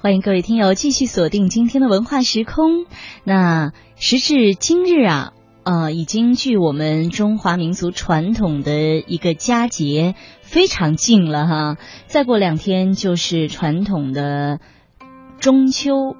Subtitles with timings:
[0.00, 2.84] 欢迎各位听友继续锁定今天的文化时空。
[3.24, 5.32] 那时至今日啊，
[5.62, 11.76] 呃，已经距我们中华民族传统的一个佳节非常近了哈。
[12.06, 14.60] 再过两天就是传统的
[15.40, 16.16] 中秋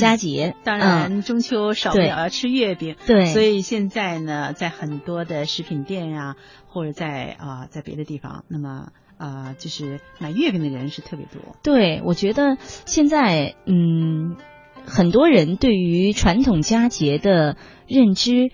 [0.00, 8.88] 佳节，当然中秋少不了要吃月饼，对，所以现在呢，在很多的食品店呀，或者在啊在别的地方，那么。
[9.22, 11.54] 啊，就是买月饼的人是特别多。
[11.62, 14.36] 对，我觉得现在嗯，
[14.84, 18.50] 很多人对于传统佳节的认知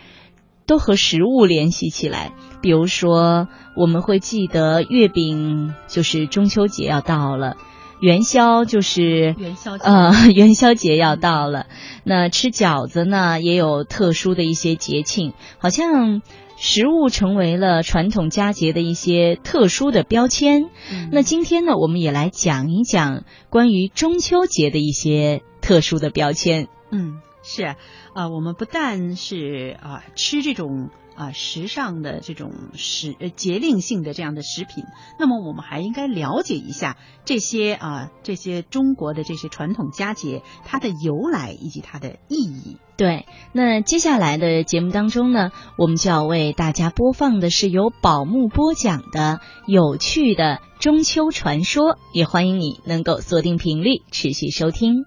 [0.66, 2.32] 都和食物联系起来。
[2.60, 7.56] 比如说，我们会记得月饼就是中秋节要到了，
[8.00, 11.66] 元宵就是元宵呃 元宵节要到了。
[12.04, 16.22] 那吃饺子呢，也有特殊的一些节庆，好像。
[16.60, 20.70] 食物成为了传统佳节的一些特殊的标签。
[21.12, 26.66] 那今天呢，我们也来讲一讲关于中秋节的一些特殊的标签。
[26.90, 27.76] 嗯，是
[28.12, 30.90] 啊，我们不但是啊吃这种。
[31.18, 34.84] 啊，时尚的这种时节令性的这样的食品，
[35.18, 42.76] 那么我们还应该了解一下这些啊这些中国的这些传统佳节它的由来以及它的意义。
[42.96, 54.94] 对，那接下来的节目当中呢，我们就要为大家播放的是由宝木播讲的有趣的中秋传说，也欢迎你能够锁定频率持续收听《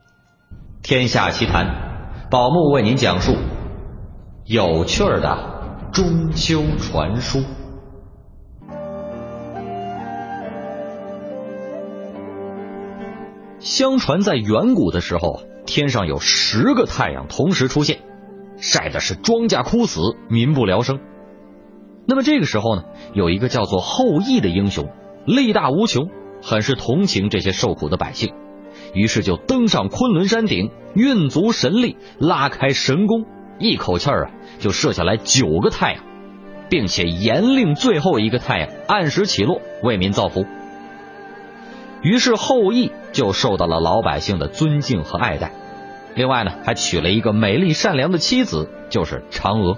[0.84, 1.66] 天下奇谈》，
[2.30, 3.34] 宝木为您讲述
[4.45, 5.50] 有趣的。
[5.92, 7.42] 中秋传说。
[13.59, 18.00] 相传在远古的时候，天上有十个太阳同时出现，
[18.56, 21.00] 晒的是庄稼枯死，民不聊生。
[22.08, 22.83] 那么这个时候呢，
[23.14, 24.88] 有一个叫做后羿的英雄，
[25.26, 26.08] 力大无穷，
[26.42, 28.33] 很是同情这些受苦的百姓，
[28.94, 33.26] 于是就登上昆仑山顶，运足神力，拉开神弓。
[33.62, 36.04] 一口气儿啊，就射下来九个太阳，
[36.67, 40.45] 并且严令最后一个太阳按时起落，为民造福。
[42.02, 45.52] 于是后羿就受到了老百姓的尊敬和爱戴。
[46.16, 49.77] 另外呢，还娶了一个美丽善良的妻子，就是嫦娥。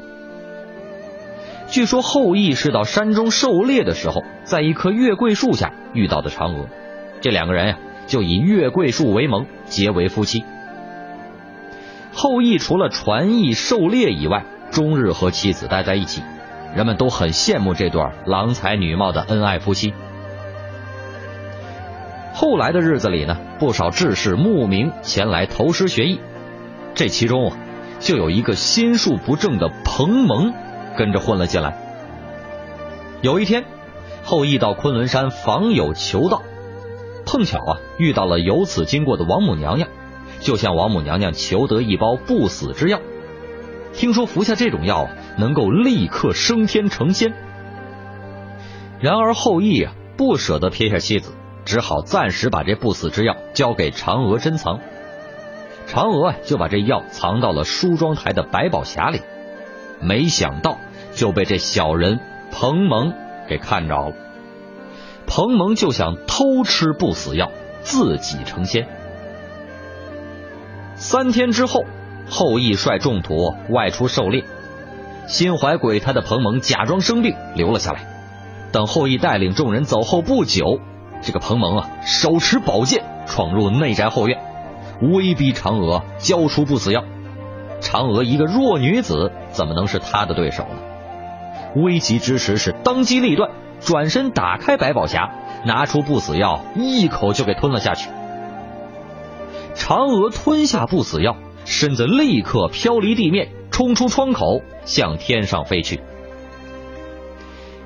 [1.68, 6.68] 据说后羿是到山中狩猎的时候，在一棵月桂树下遇到的嫦娥，
[7.20, 10.46] 这两个人呀，就以月桂树为盟，结为夫妻。
[12.14, 16.22] 后羿除了传艺狩猎以外，终日和妻子待在一起，
[16.76, 19.94] 人们都很羡慕这对郎才女貌的恩爱夫妻。
[22.34, 26.20] 后来的日子里呢，不少志士慕名前来投师学艺，
[26.96, 27.58] 这其中啊，
[28.00, 30.54] 就有一个心术不正的彭蒙
[30.98, 31.78] 跟着混了进来。
[33.22, 33.66] 有一天，
[34.24, 36.42] 后羿到昆仑山访友求道，
[37.26, 39.90] 碰巧啊遇到了由此经过的王母娘娘。
[40.44, 43.00] 就向王母娘娘求得一包不死之药，
[43.94, 47.34] 听说服下这种药能够立刻升天成仙。
[49.00, 51.34] 然而后羿啊不舍得撇下妻子，
[51.66, 54.80] 只好暂时把这不死之药交给嫦娥珍藏。
[55.88, 59.22] 嫦娥啊就把这药藏到了梳妆台的百宝匣里，
[60.02, 60.78] 没想到
[61.14, 62.20] 就被这小人
[62.52, 63.14] 彭蒙
[63.48, 64.16] 给看着了。
[65.26, 67.50] 彭蒙就想偷吃不死药，
[67.82, 68.88] 自己成仙。
[70.96, 71.86] 三天之后，
[72.30, 74.44] 后羿率众徒外出狩猎，
[75.28, 78.06] 心怀鬼胎的彭蒙假装生病留了下来。
[78.72, 80.80] 等后羿带领众人走后不久，
[81.22, 84.40] 这个彭蒙啊手持宝剑闯入内宅后院，
[85.14, 87.04] 威逼嫦娥交出不死药。
[87.82, 91.82] 嫦娥一个弱女子，怎么能是他的对手呢？
[91.84, 95.30] 危急之时是当机立断，转身打开百宝匣，
[95.66, 98.10] 拿出不死药，一口就给吞了下去。
[99.76, 101.36] 嫦娥吞下不死药，
[101.66, 106.02] 身子立刻飘离地面，冲出窗口，向天上飞去。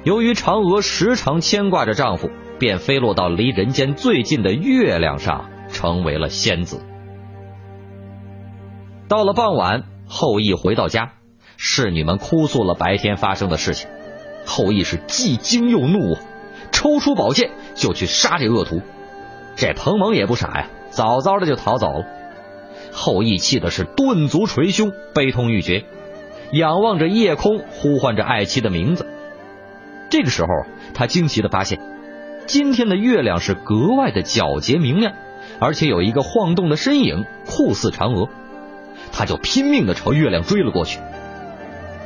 [0.04, 6.82] 由于嫦娥时常牵挂着丈夫，便飞落到离人间最近的月亮上，成为了仙子。
[9.08, 11.14] 到了傍晚，后羿回到家，
[11.58, 13.90] 侍女们哭诉了白天发生的事情。
[14.46, 16.18] 后羿是既惊又怒，
[16.72, 18.82] 抽出宝剑就去杀这恶徒。
[19.56, 20.70] 这彭蒙也不傻呀。
[20.90, 22.06] 早早的就逃走了，
[22.92, 25.86] 后羿气的是顿足捶胸，悲痛欲绝，
[26.52, 29.06] 仰望着夜空，呼唤着爱妻的名字。
[30.10, 30.48] 这个时候，
[30.94, 31.80] 他惊奇的发现，
[32.46, 35.14] 今天的月亮是格外的皎洁明亮，
[35.60, 38.30] 而且有一个晃动的身影，酷似嫦娥。
[39.12, 41.00] 他就拼命的朝月亮追了过去。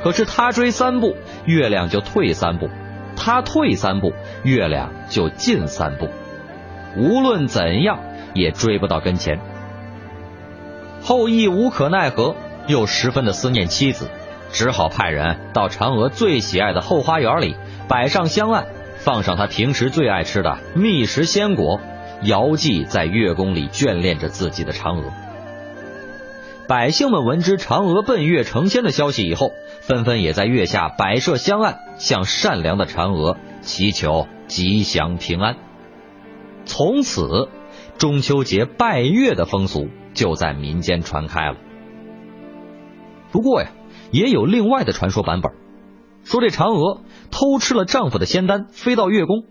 [0.02, 2.66] 可是他追三步，月亮就退三步；
[3.16, 4.12] 他退三步，
[4.42, 6.08] 月亮就进三步。
[6.96, 8.00] 无论怎样。
[8.34, 9.40] 也追不到跟前，
[11.02, 12.36] 后羿无可奈何，
[12.66, 14.08] 又十分的思念妻子，
[14.50, 17.56] 只好派人到嫦娥最喜爱的后花园里
[17.88, 18.66] 摆上香案，
[18.98, 21.80] 放上他平时最爱吃的蜜食鲜果，
[22.22, 25.12] 遥祭在月宫里眷恋着自己的嫦娥。
[26.68, 29.50] 百姓们闻知嫦娥奔月成仙的消息以后，
[29.80, 35.56] 纷纷也在月下摆设香案，向善良的嫦娥祈求吉祥平安。
[36.64, 37.48] 从此，
[37.98, 41.56] 中秋节拜月的风俗就在民间传开了。
[43.30, 43.70] 不过呀，
[44.10, 45.52] 也有另外的传说版本，
[46.24, 47.00] 说这嫦娥
[47.30, 49.44] 偷吃了丈夫的仙丹，飞到月宫，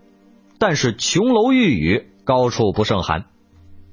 [0.58, 3.24] 但是琼楼玉宇，高处不胜寒。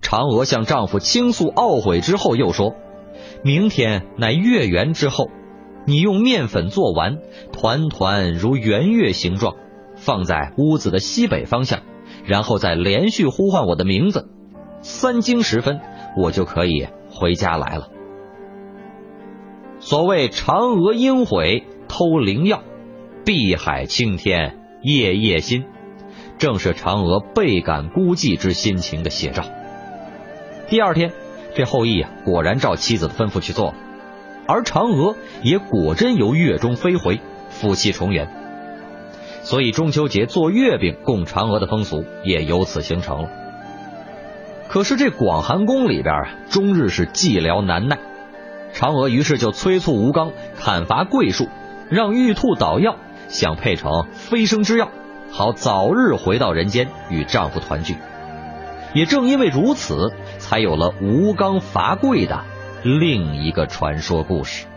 [0.01, 2.75] 嫦娥向丈夫倾诉懊悔之后，又说。
[3.43, 5.29] 明天乃月圆之后，
[5.85, 7.17] 你用面粉做完，
[7.51, 9.55] 团团如圆月形状，
[9.95, 11.81] 放在屋子的西北方向，
[12.25, 14.29] 然后再连续呼唤我的名字。
[14.81, 15.81] 三更时分，
[16.17, 17.89] 我就可以回家来了。
[19.79, 22.63] 所谓嫦娥应悔偷灵药，
[23.25, 25.65] 碧海青天夜夜心，
[26.37, 29.43] 正是嫦娥倍感孤寂之心情的写照。
[30.69, 31.11] 第二天。
[31.55, 33.75] 这后羿啊，果然照妻子的吩咐去做了，
[34.47, 38.29] 而嫦娥也果真由月中飞回，夫妻重圆。
[39.41, 43.29] 所以中秋节做月饼供嫦娥的风俗也由此形成了。
[44.69, 47.97] 可是这广寒宫里边啊，终日是寂寥难耐，
[48.71, 51.49] 嫦娥于是就催促吴刚砍伐桂树，
[51.89, 52.95] 让玉兔捣药，
[53.29, 54.89] 想配成飞升之药，
[55.31, 57.97] 好早日回到人间与丈夫团聚。
[58.93, 62.43] 也正因为如此，才有了吴刚伐桂的
[62.83, 64.67] 另一个传说故事。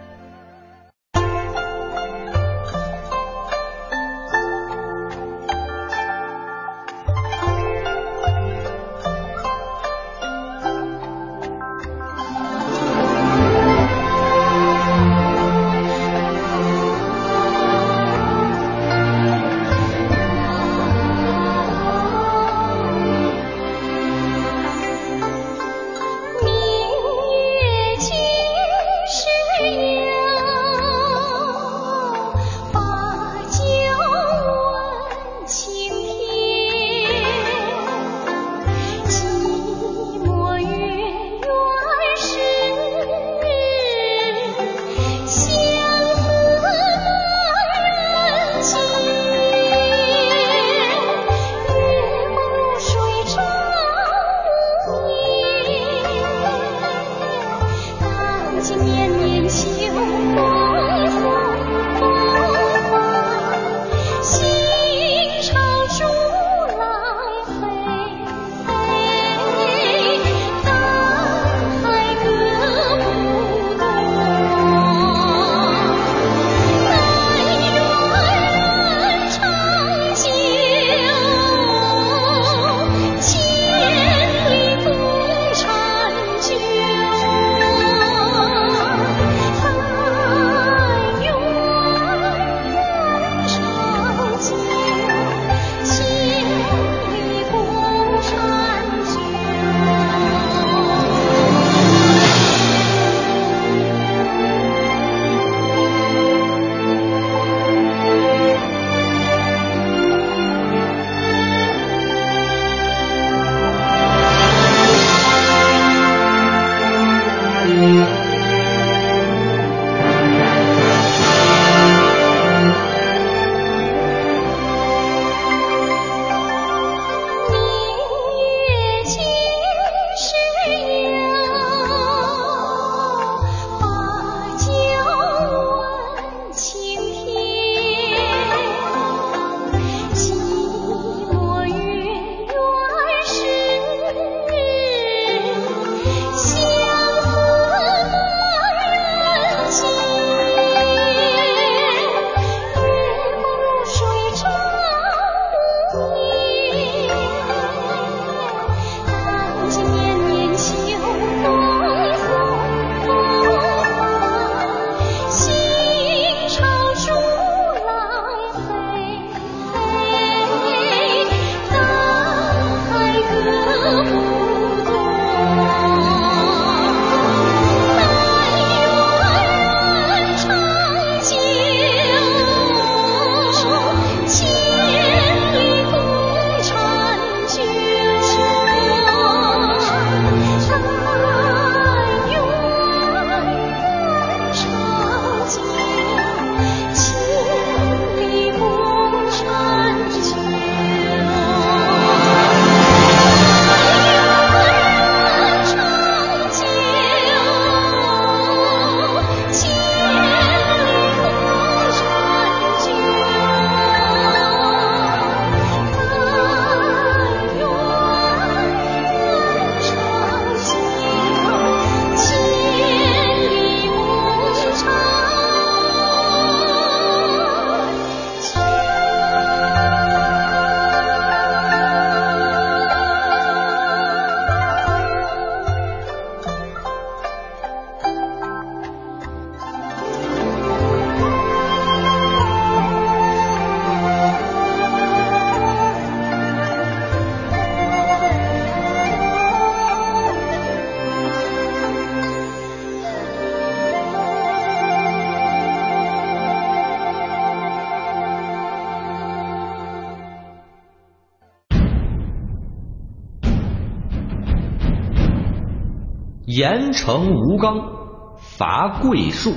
[266.63, 269.53] 严惩吴刚，伐桂树，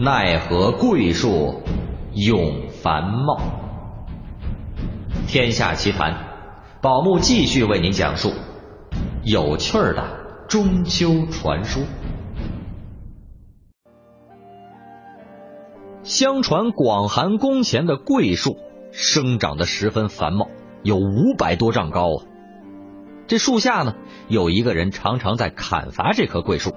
[0.00, 1.62] 奈何桂树
[2.12, 3.38] 永繁茂？
[5.28, 6.12] 天下奇谈，
[6.82, 8.32] 宝木继续为您讲述
[9.22, 10.02] 有趣的
[10.48, 11.84] 中秋传说。
[16.02, 18.56] 相传广寒宫前的桂树
[18.90, 20.48] 生长得十分繁茂，
[20.82, 22.33] 有五百多丈高啊！
[23.26, 23.94] 这树下呢，
[24.28, 26.74] 有一个人常常在砍伐这棵桂树，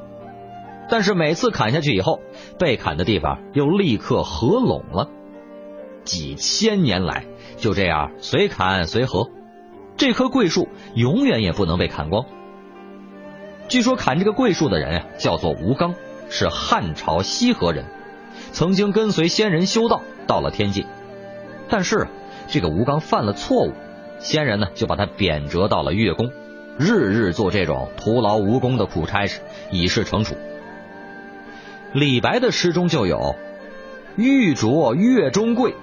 [0.90, 2.22] 但是每次砍下去以后，
[2.58, 5.10] 被砍的地方又立刻合拢了。
[6.06, 7.26] 几千年来
[7.58, 9.30] 就这样随砍随合，
[9.98, 12.26] 这棵桂树永远也不能被砍光。
[13.68, 15.96] 据说砍这个桂树的人啊，叫做吴刚，
[16.30, 17.84] 是汉朝西河人，
[18.54, 20.86] 曾经跟随仙人修道到了天界，
[21.68, 22.08] 但是
[22.48, 23.74] 这个吴刚犯了错误。
[24.20, 26.32] 仙人呢，就把他贬谪到了月宫，
[26.78, 30.36] 日日做这种徒劳无功的苦差事，以示惩处。
[31.94, 33.36] 李白的诗中就有
[34.18, 35.74] “玉琢月中桂，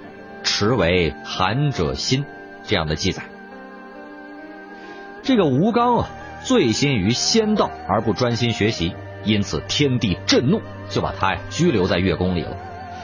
[0.43, 2.25] 持为寒者心”
[2.63, 3.23] 这样的记载。
[5.23, 6.09] 这个吴刚啊，
[6.43, 12.55] 醉心于仙道而不专心学习，因此天帝震怒，就把他呀拘留在月宫里了，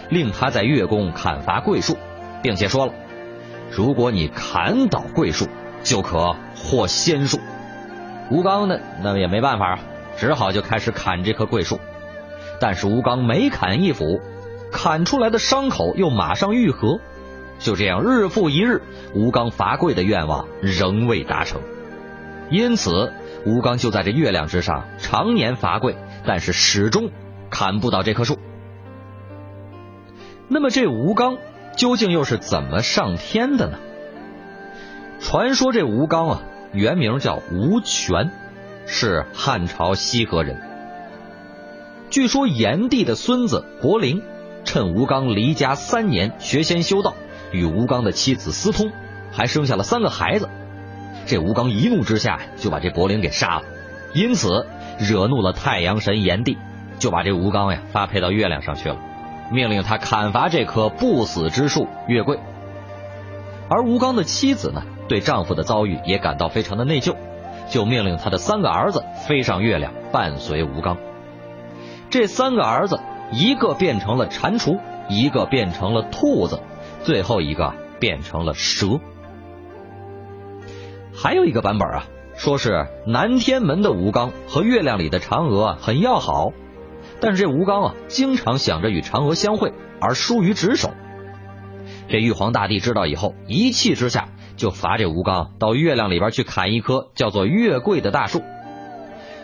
[0.10, 1.98] 令他在月宫砍伐桂树，
[2.44, 2.94] 并且说了。
[3.72, 5.48] 如果你砍倒桂树，
[5.82, 7.40] 就可获仙术。
[8.30, 9.80] 吴刚呢，那也没办法啊，
[10.18, 11.80] 只好就开始砍这棵桂树。
[12.60, 14.20] 但是吴刚每砍一斧，
[14.72, 17.00] 砍出来的伤口又马上愈合。
[17.60, 18.82] 就这样，日复一日，
[19.16, 21.62] 吴刚伐桂的愿望仍未达成。
[22.50, 23.14] 因此，
[23.46, 27.10] 吴刚就在这月亮之上常年伐桂，但是始终
[27.50, 28.38] 砍不倒这棵树。
[30.50, 31.38] 那么，这吴刚。
[31.76, 33.80] 究竟又是怎么上天的呢？
[35.20, 36.42] 传说这吴刚啊，
[36.74, 38.32] 原名叫吴权，
[38.86, 40.60] 是汉朝西河人。
[42.10, 44.22] 据说炎帝的孙子伯陵，
[44.66, 47.16] 趁吴刚离家三年学仙修道，
[47.52, 48.92] 与吴刚的妻子私通，
[49.32, 50.50] 还生下了三个孩子。
[51.26, 53.64] 这吴刚一怒之下就把这伯陵给杀了，
[54.14, 54.66] 因此
[55.00, 56.58] 惹怒了太阳神炎帝，
[57.00, 58.98] 就把这吴刚呀发配到月亮上去了。
[59.52, 62.40] 命令他砍伐这棵不死之树月桂，
[63.70, 67.16] 而吴刚的妻子呢，对丈夫的遭遇也感到非常的内疚，
[67.70, 70.98] 就命令他的三个儿子飞上月亮，伴随吴刚。
[72.10, 73.00] 这三个儿子，
[73.32, 74.80] 一个变成了蟾蜍，
[75.10, 76.62] 一个变成了兔子，
[77.04, 79.00] 最后一个变成了蛇。
[81.14, 82.04] 还有一个版本啊，
[82.36, 86.54] 说是南天门的吴刚和月亮里的嫦娥很要好。
[87.22, 90.92] 但是这吴刚啊，经常想着与嫦娥相会，而疏于职守。
[92.10, 98.42] 这玉皇大帝知道以后，一气之下就罚这吴刚到月亮里边去砍一棵叫做月桂的大树。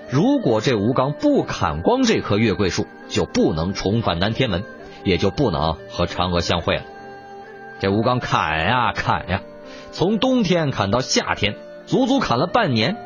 [0.10, 4.63] 如果这吴刚不砍光这棵月桂树，就不能重返南天门，
[5.03, 6.84] 也就不能和嫦娥相会了。
[7.79, 9.41] 这吴刚砍呀砍呀，
[9.91, 11.55] 从冬天砍到夏天，
[11.86, 12.98] 足足砍了半年。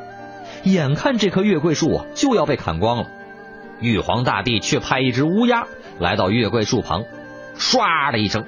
[0.63, 3.07] 眼看这棵月桂树啊就要被砍光了。
[3.81, 5.65] 玉皇大帝却派一只乌鸦
[5.99, 7.03] 来到月桂树旁，
[7.57, 8.45] 唰的一声，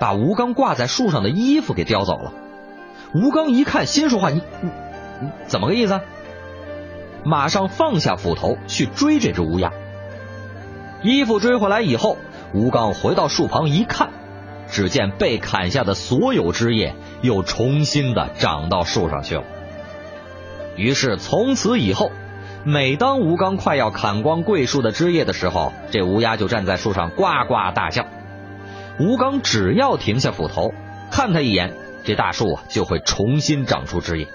[0.00, 2.32] 把吴刚挂在树上的衣服给叼走了。
[3.14, 4.70] 吴刚一看，心说话：“你你
[5.20, 6.00] 你怎么个意思？”
[7.24, 9.70] 马上放下斧头去追这只乌鸦。
[11.02, 12.16] 衣服追回来以后，
[12.54, 14.10] 吴刚回到树旁一看，
[14.70, 19.44] 只见被砍下的所有枝叶又重新的长到树上去了。
[20.74, 22.10] 于是从此以后。
[22.66, 28.06] 每当吴刚快要砍光桂树的枝叶的时候，这乌鸦就站在树上呱呱大叫。
[28.98, 30.72] 吴刚只要停下斧头，
[31.10, 34.28] 看他一眼，这大树啊就会重新长出枝叶。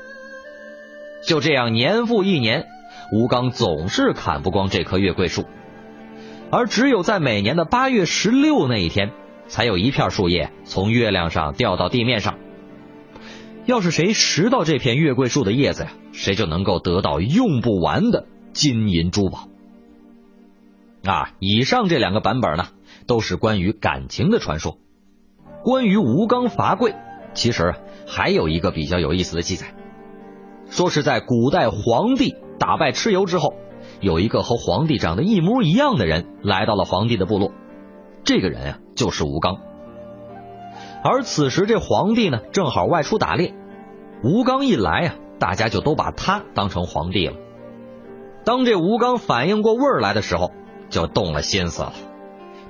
[1.24, 2.68] 就这样，年复一年，
[3.12, 5.46] 吴刚总是砍不光这棵月桂树，
[6.52, 9.10] 而只有在每年的八月十六那一天，
[9.48, 12.38] 才有一片树叶从月亮上掉到地面上。
[13.66, 19.48] 要是谁拾到这片月桂树的叶子呀，谁就能够得到用不完的金银珠宝。
[21.04, 22.66] 啊，以上这两个版本呢，
[23.08, 24.78] 都是关于感情的传说。
[25.64, 26.96] 关于吴刚伐桂，
[27.34, 27.76] 其实
[28.08, 29.74] 还有一个比较有意思的记载，
[30.70, 33.54] 说是在古代皇帝打败蚩尤之后，
[34.02, 37.52] 有一个和皇帝长得一模一样的人来到了皇帝的部落，
[38.24, 39.58] 这个人啊就是吴刚。
[41.02, 43.54] 而此时这皇帝呢，正好外出打猎。
[44.22, 47.34] 吴刚一来啊，大家就都把他当成皇帝了。
[48.44, 50.52] 当这吴刚反应过味儿来的时候，
[50.90, 51.94] 就动了心思了，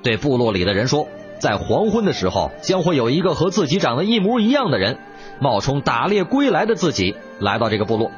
[0.04, 1.08] 对部落里的人说，
[1.40, 4.98] 在黄昏的时候，将会有一个和自己长得一模一样的人，
[5.40, 8.12] 冒充打猎归来的自己来到这个部落，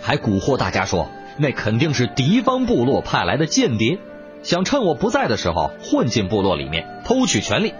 [0.00, 3.98] 还蛊惑大家说那肯定是敌方部落派来的间谍，
[4.42, 7.74] 想趁我不在的时候混进部落里面偷取权力。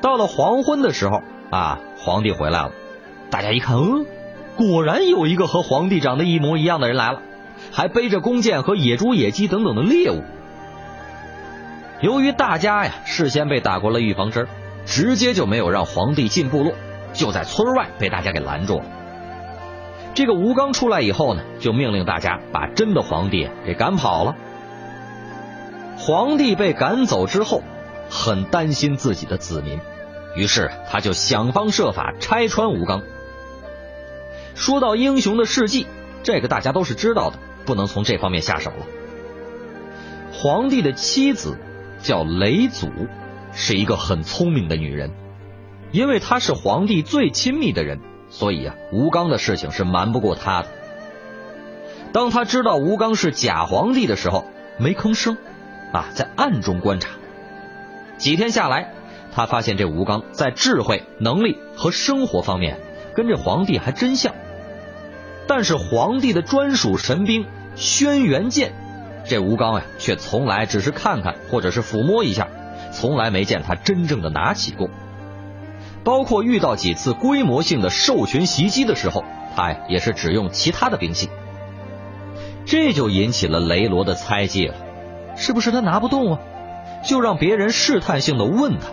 [0.00, 2.72] 到了黄昏的时候啊，皇帝回来了，
[3.30, 4.06] 大家一看，嗯，
[4.58, 7.22] 果然有一个和皇帝长得一模一样的人来了，
[7.70, 10.24] 还背着弓箭和野猪、野鸡等等的猎物。
[12.00, 14.48] 由于大家呀事先被打过了预防针，
[14.84, 16.74] 直接就没有让皇帝进部落，
[17.12, 18.84] 就在村外被大家给拦住了。
[20.14, 24.34] 这个吴刚出来以后呢，就命令大家把真的皇帝给赶跑了。
[25.98, 27.62] 皇帝被赶走之后，
[28.10, 29.78] 很担心自己的子民，
[30.34, 33.02] 于是他就想方设法拆穿吴刚。
[34.58, 35.86] 说到英雄的事迹，
[36.22, 38.86] 这个大家都是知道的，不能从这方面下手了。
[40.32, 41.56] 皇帝的妻子。
[42.00, 42.88] 叫雷祖，
[43.52, 45.10] 是一个很聪明的女人，
[45.90, 47.98] 因为她是皇帝最亲密的人，
[48.30, 50.68] 所以啊，吴刚的事情是瞒不过她的。
[52.12, 54.44] 当他知道吴刚是假皇帝的时候，
[54.78, 55.36] 没吭声，
[55.92, 57.10] 啊，在暗中观察。
[58.16, 58.92] 几天下来，
[59.34, 62.78] 他发现这吴刚在智慧、能力和生活方面
[63.16, 64.36] 跟这皇帝还真像，
[65.48, 68.72] 但是皇帝的专属神兵轩辕剑。
[69.24, 72.48] 这吴刚呀，却从来只是看看或者是抚摸一下，
[72.92, 74.88] 从来没见他真正的拿起过。
[76.04, 79.24] 包括遇到几次规模性的兽群袭击的时候，
[79.56, 81.28] 他呀也是只用其他的兵器。
[82.64, 84.74] 这就引起了雷罗的猜忌了，
[85.36, 86.40] 是不是他拿不动啊？
[87.04, 88.88] 就让别人试探性的问他。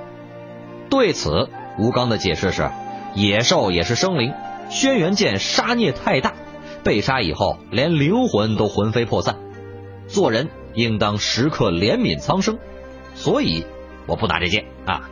[0.89, 2.70] 对此，吴刚的解释是：
[3.13, 4.34] 野兽也是生灵，
[4.70, 6.34] 轩辕剑杀孽太大，
[6.86, 9.38] 被杀以后连灵魂都魂飞魄散。
[10.08, 12.60] 做人应当时刻怜悯苍生，
[13.15, 13.65] 所以
[14.06, 15.10] 我不拿这剑啊。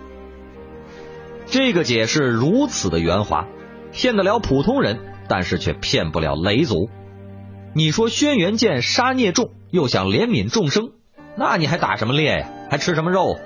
[1.47, 3.47] 这个解释如此的圆滑，
[3.91, 6.89] 骗得了普通人，但是却骗不了雷族。
[7.73, 10.91] 你说轩辕剑杀孽重，又想怜悯众生，
[11.35, 12.49] 那你还打什么猎呀？
[12.69, 13.39] 还吃什么肉？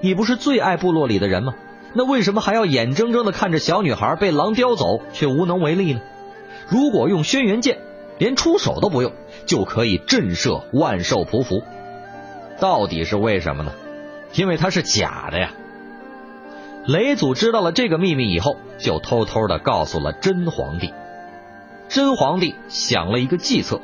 [0.00, 1.54] 你不是最爱部落里的人吗？
[1.94, 6.00] 那为什么还要眼睁睁的看着小女孩被狼叼走，却无能为力呢？
[6.68, 7.78] 如果用轩辕剑，
[8.18, 9.12] 连出手都不用。
[9.46, 11.62] 就可以震慑万兽匍匐，
[12.60, 13.72] 到底是为什么呢？
[14.34, 15.52] 因为它是假的呀。
[16.86, 20.92] 雷祖知道了这个秘密以后，就偷偷的告诉了真皇帝。
[21.88, 23.80] 真皇帝想了一个计策，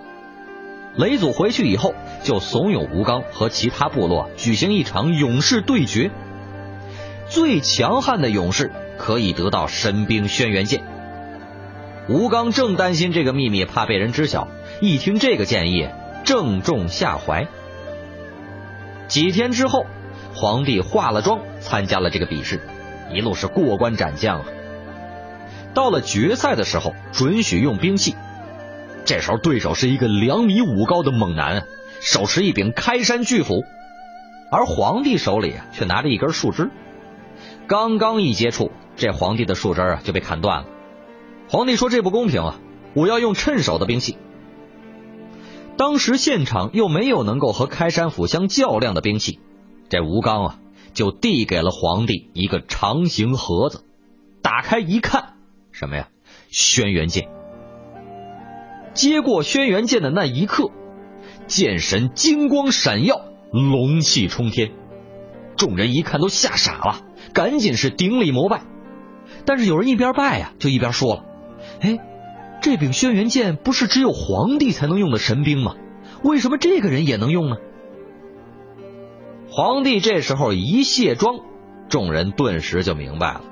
[0.97, 6.11] 雷祖回去以后就怂恿吴刚和其他部落举行一场勇士对决，
[7.29, 10.85] 最强悍的勇士可以得到神兵轩辕剑。
[12.09, 14.49] 吴刚正担心这个秘密，怕被人知晓。
[14.81, 15.89] 一听这个建议，
[16.25, 17.47] 正中下怀。
[19.09, 19.87] 几天之后，
[20.35, 22.61] 皇帝化了妆参加了这个比试，
[23.11, 24.45] 一路是过关斩将啊。
[25.73, 28.15] 到了决赛的时候，准许用兵器。
[29.07, 31.65] 这时候对手是一个两米五高的猛男，
[32.01, 33.65] 手持一柄开山巨斧，
[34.51, 36.71] 而皇帝手里却拿着一根树枝。
[37.67, 40.67] 刚刚一接触，这皇帝的树枝啊就被砍断了。
[41.49, 42.61] 皇帝说：“这不公平啊！
[42.95, 44.17] 我要用趁手的兵器。”
[45.77, 49.41] 当时现场又没有能够和开山斧相较量的兵器，
[49.89, 50.59] 这吴刚啊
[50.93, 53.85] 就递给了皇帝一个长形盒子，
[54.41, 55.35] 打开一看，
[55.73, 56.09] 什么呀？
[56.49, 57.29] 轩辕剑。
[58.93, 60.71] 接过轩辕剑的那一刻，
[61.49, 64.71] 剑神金光闪耀，龙气冲天，
[65.57, 67.01] 众人一看都吓傻了，
[67.33, 68.63] 赶紧是顶礼膜拜。
[69.45, 71.25] 但是有人一边拜呀，就一边说了
[71.85, 71.99] ：“哎。”
[72.63, 75.75] 这柄轩辕剑不是只有皇帝才能用的神兵吗？
[76.23, 77.57] 为什么这个人也能用呢？
[79.51, 81.41] 皇帝这时候一卸妆，
[81.91, 83.43] 众人顿时就明白了，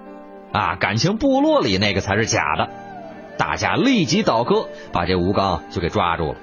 [0.53, 2.71] 啊，感情部落里那个才是假的。
[3.37, 6.37] 大家立即倒戈，把这吴刚就给抓住了。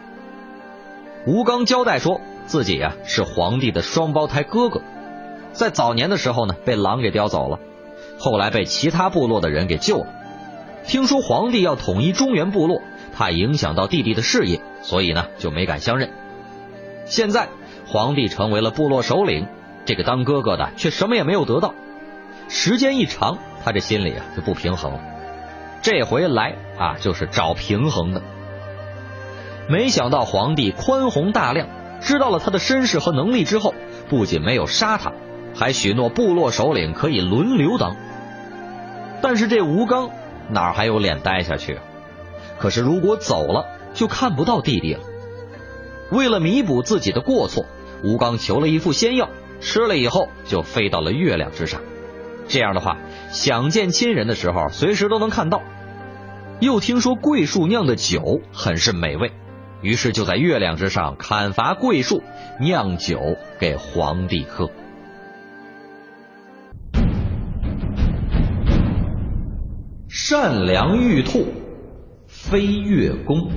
[1.25, 4.81] 吴刚交代说自己啊是皇帝的双胞胎哥哥，
[5.53, 7.59] 在早年的时候呢被狼给叼走了，
[8.19, 10.18] 后来被其他部落的人给救了。
[10.89, 12.81] 听说皇帝要统一中原部落，
[13.15, 16.09] 怕影响到弟弟的事业，所以呢就没敢相认。
[17.05, 17.47] 现在
[17.85, 19.45] 皇帝成为了部落首领，
[19.85, 21.75] 这个当哥哥的却什么也没有得到。
[22.47, 24.99] 时间一长，他这心里啊就不平衡了。
[25.83, 28.23] 这回来啊就是找平衡的。
[29.69, 31.67] 没想到皇帝宽宏大量，
[32.01, 33.75] 知道了他的身世和能力之后，
[34.09, 35.13] 不仅没有杀他，
[35.55, 37.95] 还许诺部落首领可以轮流当。
[39.21, 40.09] 但是这吴刚。
[40.49, 41.79] 哪还有脸待下去？
[42.57, 44.99] 可是如果走了，就看不到弟弟了。
[46.11, 47.65] 为了弥补自己的过错，
[48.03, 49.29] 吴刚求了一副仙药，
[49.61, 51.81] 吃了以后就飞到了月亮之上。
[52.47, 52.97] 这样的话，
[53.31, 55.61] 想见亲人的时候，随时都能看到。
[56.59, 59.31] 又听说桂树酿的酒很是美味，
[59.81, 62.23] 于是就在月亮之上砍伐桂树，
[62.59, 64.69] 酿酒给皇帝喝。
[70.41, 71.47] 善良玉兔
[72.25, 73.49] 飞月宫，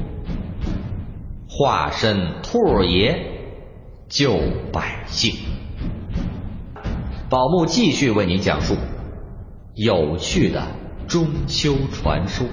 [1.48, 3.24] 化身兔爷
[4.08, 4.32] 救
[4.72, 5.32] 百姓。
[7.30, 8.74] 宝木继续为您讲述
[9.76, 10.60] 有趣的
[11.06, 12.48] 中秋传说。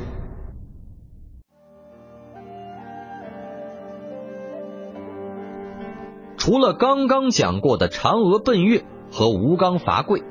[6.37, 10.21] 除了刚刚讲过的嫦娥奔月和吴刚伐桂，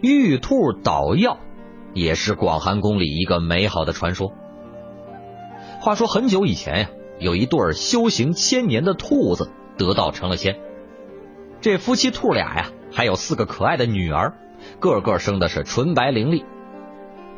[0.00, 1.36] 玉兔捣药
[1.94, 4.32] 也是广寒宫里一个美好的传说。
[5.80, 10.56] 话说很久以前呀，有一对修行千年的兔子得道成了仙。
[11.60, 14.34] 这夫妻兔俩呀，还有四个可爱的女儿，
[14.80, 16.44] 个个生的是纯白伶俐。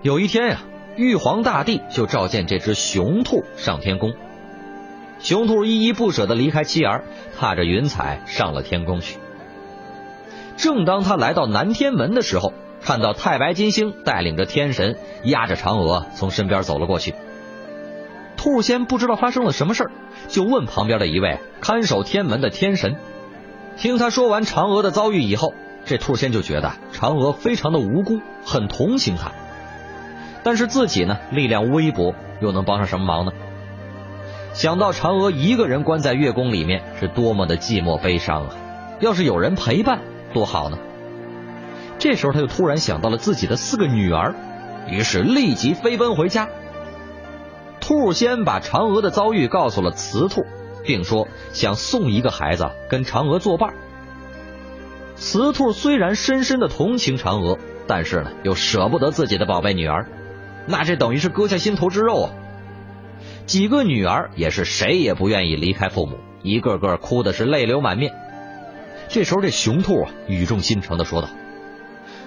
[0.02, 0.60] 有一天呀，
[0.96, 4.14] 玉皇大帝就召见这只雄兔上天宫。
[5.18, 7.04] 雄兔依依不舍的离开妻儿，
[7.38, 9.18] 踏着云彩上了天宫去。
[10.56, 12.52] 正当他来到南天门的时候，
[12.86, 17.16] 看到太白金星带领着天神压着嫦娥从身边走了过去。
[18.36, 19.90] 兔仙不知道发生了什么事儿，
[20.28, 22.94] 就问旁边的一位看守天门的天神。
[23.76, 25.52] 听他说完嫦娥的遭遇以后，
[25.84, 29.32] 这兔仙就觉得嫦娥非常的无辜，很同情她。
[30.44, 33.32] 但是自己呢，力量微薄，又能帮上什么忙呢？
[34.52, 38.54] 想到嫦娥一个人关在月宫里面是多么的寂寞悲伤啊！
[39.00, 40.78] 要是有人陪伴多好呢！
[41.98, 44.34] 这时候他就突然想到了自己的四个女儿，
[44.88, 46.48] 于是立即飞奔回家。
[47.80, 50.44] 兔先把嫦娥的遭遇告诉了雌兔，
[50.84, 53.74] 并说想送一个孩子跟嫦娥作伴。
[55.14, 60.06] 雌兔虽然深深的同情嫦娥，但是呢又舍不得自己的宝贝女儿，
[60.66, 62.32] 那这等于是割下心头之肉啊！
[63.46, 68.12] 几个女儿也是谁也不愿意离开父母，一个个哭的是泪流满面。
[69.08, 71.28] 这时候，这雄兔啊语重心长的说道：“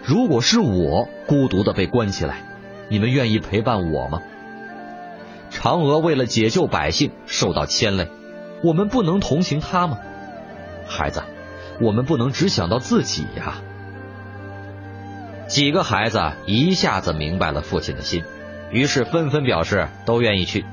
[0.10, 2.38] 如果是我孤独的被关起来，
[2.88, 4.24] 你们愿意陪伴我吗？”
[5.54, 8.08] 嫦娥为了解救百姓受到牵累，
[8.64, 10.00] 我们不能同情她吗？
[10.88, 11.22] 孩子，
[11.80, 13.62] 我们不能只想到自己呀。
[15.46, 18.24] 几个孩子一下子明白了父亲的心，
[18.72, 20.66] 于是纷纷表示都愿意去。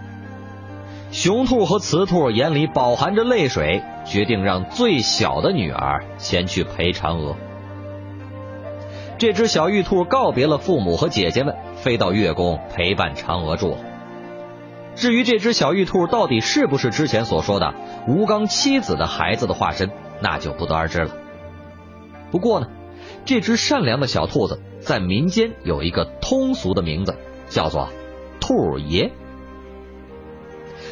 [1.11, 7.37] 雄兔和雌兔眼里饱含着泪水，决定让最小的女儿前去陪嫦娥。
[9.19, 13.79] 这只小玉兔告别了父母和姐姐们，飞到月宫陪伴嫦娥住了。
[14.95, 17.75] 至于这只小玉兔到底是不是之前所说的
[18.07, 21.11] 吴刚妻子的孩子的化身，那就不得而知了。
[22.31, 22.67] 不过呢，
[23.25, 27.17] 这只善良的小兔子在民间有一个通俗的名字，
[27.49, 27.89] 叫做
[28.39, 29.13] 兔爷。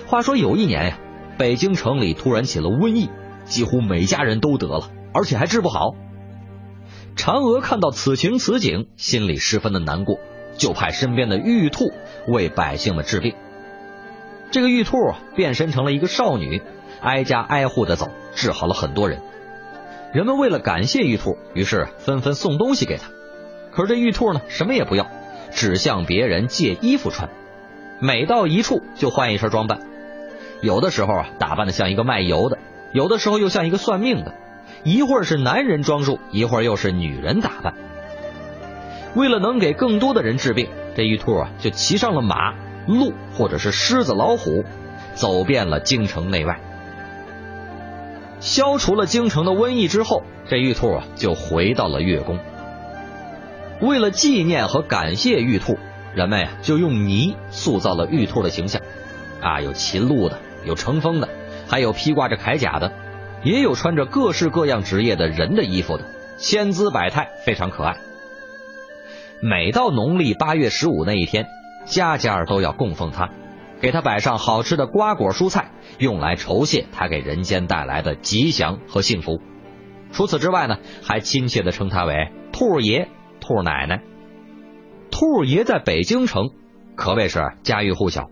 [0.07, 0.99] 话说有一年呀，
[1.37, 3.11] 北京城里突然起了瘟疫，
[3.45, 5.95] 几乎每家人都得了，而且还治不好。
[7.17, 10.19] 嫦娥看到此情此景，心里十分的难过，
[10.57, 11.93] 就派身边的玉兔
[12.27, 13.35] 为百姓们治病。
[14.51, 14.97] 这个玉兔
[15.35, 16.61] 变身成了一个少女，
[17.01, 19.21] 挨家挨户的走，治好了很多人。
[20.13, 23.09] 人们为了感谢玉兔，于是纷纷送东西给她。
[23.73, 25.07] 可是这玉兔呢，什么也不要，
[25.51, 27.31] 只向别人借衣服穿，
[28.01, 29.81] 每到一处就换一身装扮。
[30.61, 32.59] 有的时候啊，打扮的像一个卖油的；
[32.93, 34.35] 有的时候又像一个算命的。
[34.85, 37.75] 一会儿是男人装束，一会儿又是女人打扮。
[39.15, 42.53] 为了能给更多的人治病，这玉兔啊就骑上了马、
[42.87, 44.65] 鹿或者是狮子、老虎，
[45.15, 46.61] 走遍了京城内外。
[48.41, 52.39] 消除了京城的瘟疫之后，这玉兔啊就回到了月宫。
[53.81, 55.79] 为了纪念和感谢玉兔，
[56.15, 58.83] 人们呀就用泥塑造了玉兔的形象。
[59.41, 61.29] 啊，有骑鹿的，有乘风的，
[61.69, 62.93] 还有披挂着铠甲的，
[63.45, 66.05] 也有穿着各式各样职业的人的衣服的，
[66.39, 67.97] 千姿百态，非常可爱。
[69.41, 71.47] 每到农历八月十五那一天，
[71.85, 73.29] 家家都要供奉他，
[73.81, 79.41] 给他摆上好吃的瓜果蔬菜，用来酬谢他给人间带来的吉祥和幸福。
[80.13, 83.09] 除此之外呢，还亲切的称他为兔爷、
[83.41, 84.03] 兔奶奶。
[85.11, 86.51] 兔爷在北京城
[86.97, 88.31] 可谓是家喻户晓。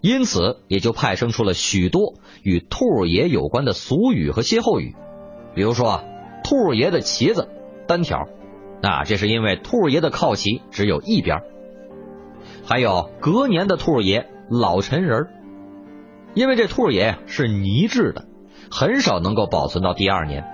[0.00, 4.94] 因此，也就派生出了许多与兔儿爷有关的俗语和歇后语，
[5.54, 6.04] 比如说
[6.44, 7.48] “兔儿爷的旗子
[7.88, 8.28] 单挑”，
[8.80, 11.40] 那这是因为兔儿爷的靠旗只有一边；
[12.64, 15.26] 还有“隔年的兔儿爷老陈人”，
[16.34, 18.26] 因为这兔儿爷是泥制的，
[18.70, 20.44] 很少能够保存到第二年，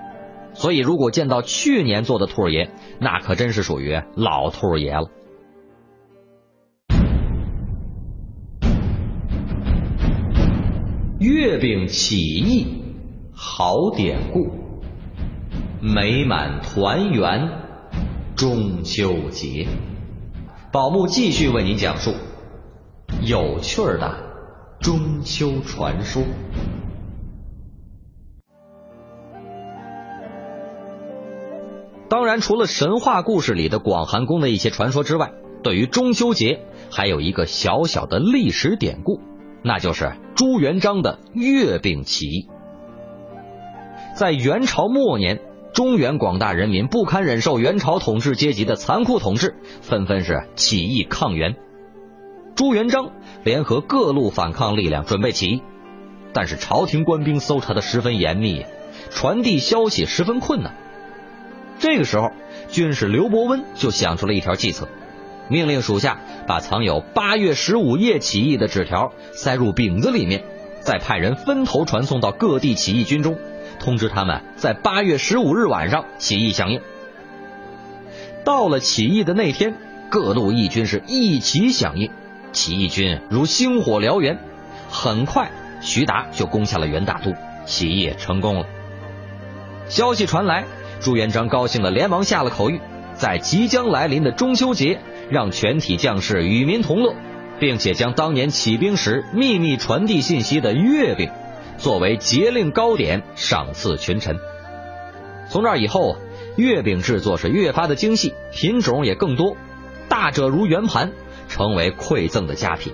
[0.55, 5.09] 所以如果见到去年做的兔儿爷，那可真是属于老兔儿爷了。
[11.25, 12.67] 月饼起义
[13.33, 14.51] 好典故，
[15.81, 17.49] 美满团圆
[18.35, 19.67] 中秋节。
[20.71, 22.13] 宝木继续为您讲述
[23.23, 24.19] 有趣的
[24.79, 26.21] 中秋传说。
[32.07, 35.31] 当然，除了神话故事里的广寒宫的一些传说之外，
[35.63, 36.59] 对于中秋节
[36.91, 39.19] 还有一个小小的历史典故，
[39.67, 42.47] 那就是朱元璋的月饼起义。
[44.15, 45.41] 在元朝末年，
[45.73, 51.55] 中原广大人民不堪忍受元朝统治阶级的残酷统治，纷纷是起义抗元。
[52.53, 53.09] 朱元璋
[53.43, 55.63] 联合各路反抗力量准备起义，
[56.31, 58.67] 但是朝廷官兵搜查的十分严密，
[59.09, 60.75] 传递消息十分困难。
[61.79, 62.29] 这个时候，
[62.69, 64.87] 军师刘伯温就想出了一条计策，
[65.47, 70.43] 命令属下把藏有八月十五夜起义的纸条塞入饼子里面，
[70.81, 73.37] 再派人分头传送到各地起义军中，
[73.79, 76.81] 通知他们在八月十五日晚上起义响应。
[78.43, 79.75] 到了起义的那天，
[80.09, 82.11] 各路义军是一齐响应，
[82.51, 84.39] 起义军如星火燎原，
[84.89, 87.33] 很快徐达就攻下了元大都，
[87.65, 88.65] 起义成功了。
[89.87, 90.65] 消息传来。
[91.01, 92.79] 朱元璋高兴的连忙下了口谕，
[93.15, 97.15] 在即将来临的中秋节，让全体将士与民同乐，
[97.59, 101.31] 并且将当年起兵时秘密传递信息的月饼，
[101.77, 104.37] 作为节令糕点赏赐群臣。
[105.49, 106.17] 从这以后，
[106.57, 109.57] 月饼制作是越发的精细，品种也更多，
[110.09, 111.11] 大者如圆盘，
[111.47, 112.93] 成为馈赠的佳品。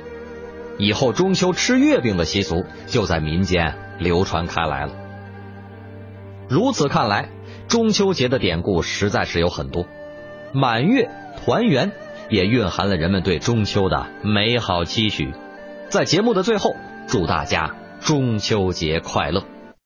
[0.77, 4.93] 以后中秋吃月饼的习俗就在民间流传开来了。
[6.49, 7.29] 如此看来。
[7.67, 9.85] 中秋节的典故实在是有很多，
[10.51, 11.93] 满月团圆
[12.31, 15.33] 也蕴含了人们对中秋的美好期许。
[15.89, 16.75] 在节目的最后，
[17.07, 19.43] 祝大家中秋节快乐！